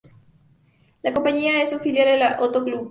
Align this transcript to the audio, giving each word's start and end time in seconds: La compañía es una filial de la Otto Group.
La 1.03 1.13
compañía 1.13 1.61
es 1.61 1.73
una 1.73 1.83
filial 1.83 2.07
de 2.07 2.17
la 2.17 2.37
Otto 2.41 2.61
Group. 2.61 2.79